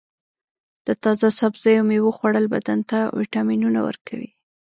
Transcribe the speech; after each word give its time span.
د 0.87 0.89
تازه 1.03 1.27
سبزیو 1.39 1.77
او 1.81 1.87
میوو 1.89 2.15
خوړل 2.17 2.45
بدن 2.55 2.79
ته 2.89 2.99
وټامینونه 3.17 3.79
ورکوي. 3.87 4.29